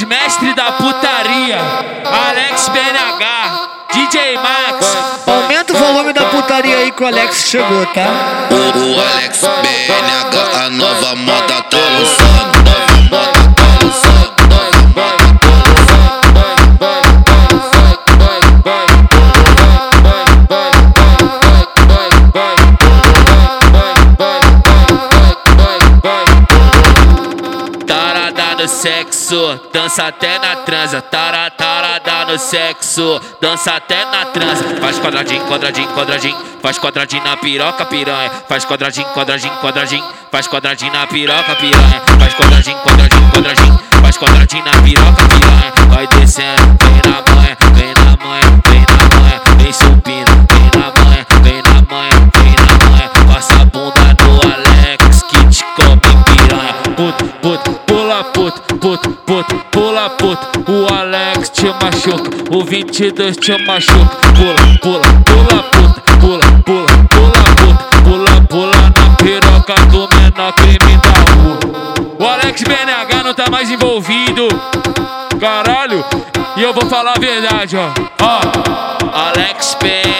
Pros 0.00 0.08
mestres 0.08 0.54
da 0.54 0.72
putaria, 0.72 1.58
Alex 2.28 2.68
BNH, 2.70 3.68
DJ 3.92 4.38
Max. 4.38 4.96
Aumenta 5.26 5.74
o 5.74 5.76
volume 5.76 6.12
da 6.14 6.24
putaria 6.26 6.78
aí 6.78 6.90
que 6.90 7.02
o 7.02 7.06
Alex 7.06 7.44
chegou, 7.46 7.84
tá? 7.86 8.48
O, 8.50 8.94
o 8.94 9.00
Alex 9.00 9.40
BNH, 9.40 9.99
sexo, 28.70 29.60
dança 29.72 30.06
até 30.06 30.38
na 30.38 30.56
transa. 30.56 31.02
Tara, 31.02 31.50
tarada 31.50 32.32
no 32.32 32.38
sexo, 32.38 33.20
dança 33.40 33.72
até 33.72 34.04
na 34.06 34.26
transa. 34.26 34.64
Faz 34.80 34.98
quadradinho, 34.98 35.44
quadradinho, 35.46 35.88
quadradinho. 35.88 36.36
Faz 36.62 36.78
quadradinho 36.78 37.24
na 37.24 37.36
piroca, 37.36 37.84
piranha. 37.84 38.30
Faz 38.48 38.64
quadradinho, 38.64 39.06
quadradinho, 39.08 39.52
quadradinho. 39.60 40.04
Faz 40.30 40.46
quadradinho 40.46 40.92
na 40.92 41.06
piroca, 41.06 41.56
piranha. 41.56 42.02
Faz 42.18 42.34
quadradinho, 42.34 42.78
quadradinho, 42.78 43.30
quadradinho. 43.30 43.80
Faz 44.02 44.16
quadradinho 44.16 44.64
na 44.64 44.82
piroca, 44.82 45.24
piranha. 45.28 45.72
Vai 45.90 46.06
descendo, 46.06 46.76
vem 46.80 47.12
na 47.12 47.34
manha, 47.34 47.56
puto. 60.18 60.72
O 60.72 60.92
Alex 60.92 61.50
te 61.50 61.66
machuca, 61.66 62.30
o 62.56 62.64
22 62.64 63.36
te 63.36 63.56
machuca. 63.64 64.16
Pula, 64.34 64.78
pula, 64.80 65.02
pula 65.24 65.62
puto, 65.62 66.00
pula, 66.20 66.46
pula, 66.64 66.86
pula 67.08 67.42
puto. 67.56 67.90
Pula, 68.04 68.40
pula 68.48 68.76
na 68.76 69.16
piroca 69.16 69.74
do 69.90 70.08
menor 70.16 70.52
crime 70.54 70.96
da 70.98 71.32
rua. 71.34 71.58
O 72.18 72.26
Alex 72.26 72.62
BNH 72.62 73.22
não 73.22 73.34
tá 73.34 73.50
mais 73.50 73.70
envolvido. 73.70 74.48
Caralho, 75.40 76.04
e 76.56 76.62
eu 76.62 76.72
vou 76.74 76.86
falar 76.86 77.14
a 77.16 77.20
verdade, 77.20 77.76
ó. 77.76 77.90
Ó, 78.20 78.40
Alex 79.28 79.74
PNH 79.76 80.19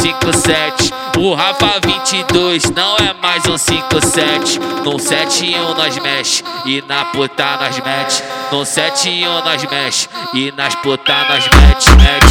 57. 0.00 0.90
O 1.18 1.34
Rafa 1.34 1.78
22 1.86 2.70
não 2.70 2.96
é 2.96 3.12
mais 3.12 3.46
um 3.46 3.58
57. 3.58 4.58
No 4.82 4.98
71 4.98 5.74
nós 5.74 5.98
mexe 5.98 6.42
e 6.64 6.82
na 6.88 7.04
puta 7.04 7.58
nós 7.58 7.78
mete. 7.80 8.22
No 8.50 8.64
71 8.64 9.44
nós 9.44 9.62
mexe 9.70 10.08
e 10.32 10.50
nas 10.52 10.74
puta 10.76 11.12
nós 11.28 11.44
mete. 11.44 11.90
Mete, 11.96 12.29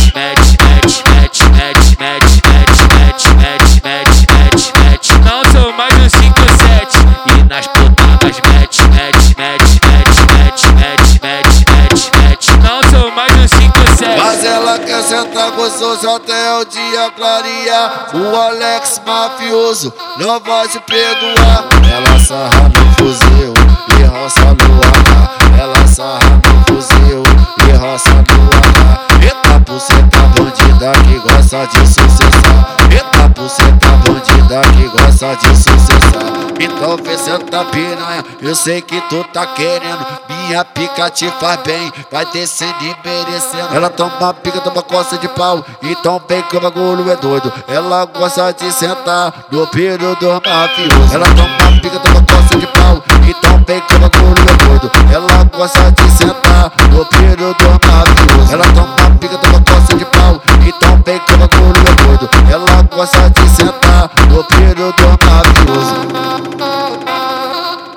gostoso 15.80 16.10
até 16.10 16.54
o 16.58 16.66
dia 16.66 17.10
clarear. 17.12 18.10
O 18.14 18.36
Alex 18.36 19.02
mafioso 19.06 19.94
não 20.18 20.40
vai 20.42 20.68
se 20.68 20.80
perdoar. 20.82 21.66
Ela 21.90 22.20
sarra 22.20 22.70
no 22.70 22.96
fuzil 22.96 23.54
e 23.98 24.04
roça 24.04 24.42
no 24.42 24.82
AK. 24.82 25.58
Ela 25.58 25.88
sarra 25.88 26.42
no 26.44 26.76
fuzil 26.76 27.24
e 27.66 27.72
roça 27.78 28.10
no 28.10 28.50
AK. 28.58 29.24
Eita 29.24 29.60
buceta 29.60 30.20
bandida 30.36 30.92
que 31.04 31.20
gosta 31.20 31.66
de 31.68 31.88
sucessar. 31.88 32.78
Eita 32.92 33.28
buceta 33.30 33.90
bandida 34.06 34.62
que 34.76 34.88
gosta 34.90 35.36
de 35.36 35.56
sucessar. 35.56 36.40
Então 36.60 36.98
vem 36.98 37.18
senta 37.18 37.64
piranha, 37.66 38.26
eu 38.42 38.54
sei 38.54 38.82
que 38.82 39.00
tu 39.10 39.24
tá 39.32 39.48
querendo. 39.48 40.06
Minha 40.50 40.66
pica 40.66 41.12
te 41.12 41.30
faz 41.40 41.60
bem, 41.62 41.94
vai 42.12 42.26
descendo 42.26 42.74
e 42.82 42.96
merecendo. 43.08 43.68
Ela 43.72 43.88
toma 43.88 44.34
pica, 44.34 44.60
toma 44.60 44.82
costa 44.82 45.16
de 45.20 45.28
pau, 45.28 45.64
então 45.84 46.20
vem 46.28 46.42
que 46.42 46.58
o 46.58 46.60
bagulho 46.60 47.08
é 47.08 47.16
doido. 47.16 47.54
Ela 47.68 48.06
gosta 48.06 48.52
de 48.52 48.72
sentar 48.72 49.32
no 49.52 49.68
piro 49.68 50.16
do 50.16 50.42
mafioso. 50.44 51.14
Ela 51.14 51.28
toma 51.28 51.80
pica, 51.80 52.00
toma 52.00 52.26
costa 52.26 52.58
de 52.58 52.66
pau, 52.66 53.04
então 53.28 53.64
vem 53.68 53.80
que 53.80 53.94
o 53.94 54.00
bagulho 54.00 54.50
é 54.50 54.56
doido. 54.66 54.92
Ela 55.14 55.44
gosta 55.56 55.92
de 55.92 56.12
sentar 56.18 56.72
no 56.90 57.06
piro 57.06 57.54
do 57.54 57.70
mafioso. 57.88 58.52
Ela 58.52 58.66
toma 58.74 59.18
pica, 59.20 59.38
toma 59.38 59.62
costa 59.62 59.96
de 59.96 60.06
pau, 60.06 60.42
então 60.66 61.04
vem 61.06 61.20
que 61.20 61.34
o 61.36 61.38
bagulho 61.38 61.84
é 61.88 61.94
doido. 62.04 62.30
Ela 62.52 62.82
gosta 62.92 63.30
de 63.30 63.50
sentar 63.50 64.10
no 64.28 64.44
piro 64.46 64.92
do 64.94 65.10
mafioso. 65.28 66.10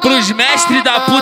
Pros 0.03 0.31
mestres 0.33 0.83
da 0.83 0.93
Alex 0.93 1.22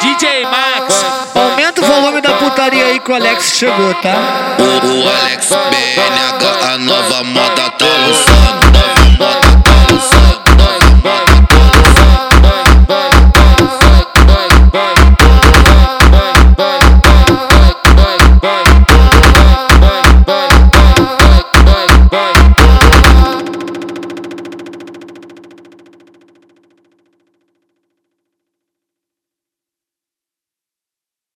DJ 0.00 0.44
Max. 0.46 1.04
Aumenta 1.34 1.80
o 1.80 1.84
volume 1.84 2.20
da 2.20 2.32
putaria 2.34 2.86
aí 2.86 3.00
que 3.00 3.10
o 3.10 3.14
Alex 3.14 3.52
chegou, 3.56 3.94
tá? 3.94 4.56
O, 4.58 4.86
o 4.86 5.08
Alex 5.08 5.48
BNH, 5.48 6.72
a 6.74 6.78
nova 6.78 7.24
moda 7.24 7.70
tá 7.70 7.86
lançando. 7.86 8.51